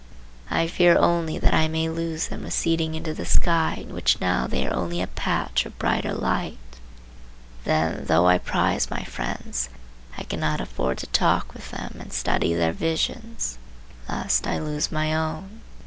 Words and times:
I 0.49 0.65
fear 0.65 0.97
only 0.97 1.37
that 1.37 1.53
I 1.53 1.67
may 1.67 1.87
lose 1.87 2.29
them 2.29 2.41
receding 2.41 2.95
into 2.95 3.13
the 3.13 3.23
sky 3.23 3.75
in 3.79 3.93
which 3.93 4.19
now 4.19 4.47
they 4.47 4.65
are 4.65 4.73
only 4.73 4.99
a 4.99 5.05
patch 5.05 5.63
of 5.63 5.77
brighter 5.77 6.11
light. 6.11 6.57
Then, 7.65 8.05
though 8.07 8.25
I 8.27 8.39
prize 8.39 8.89
my 8.89 9.03
friends, 9.03 9.69
I 10.17 10.23
cannot 10.23 10.59
afford 10.59 10.97
to 10.97 11.05
talk 11.05 11.53
with 11.53 11.69
them 11.69 11.97
and 11.99 12.11
study 12.11 12.55
their 12.55 12.73
visions, 12.73 13.59
lest 14.09 14.47
I 14.47 14.57
lose 14.57 14.91
my 14.91 15.13
own. 15.13 15.61